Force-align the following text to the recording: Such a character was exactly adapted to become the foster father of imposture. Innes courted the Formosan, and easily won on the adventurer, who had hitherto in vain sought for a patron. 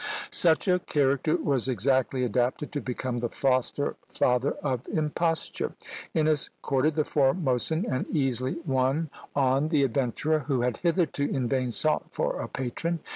Such 0.31 0.67
a 0.67 0.79
character 0.79 1.35
was 1.35 1.69
exactly 1.69 2.23
adapted 2.23 2.71
to 2.71 2.81
become 2.81 3.19
the 3.19 3.29
foster 3.29 3.97
father 4.09 4.53
of 4.63 4.87
imposture. 4.87 5.75
Innes 6.15 6.49
courted 6.63 6.95
the 6.95 7.05
Formosan, 7.05 7.85
and 7.87 8.07
easily 8.09 8.57
won 8.65 9.11
on 9.35 9.67
the 9.67 9.83
adventurer, 9.83 10.39
who 10.39 10.61
had 10.61 10.77
hitherto 10.77 11.25
in 11.29 11.47
vain 11.47 11.69
sought 11.69 12.05
for 12.09 12.39
a 12.41 12.47
patron. 12.47 13.01